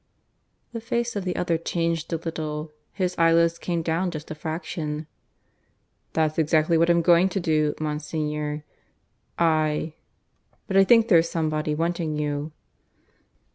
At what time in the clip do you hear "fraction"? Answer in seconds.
4.33-5.05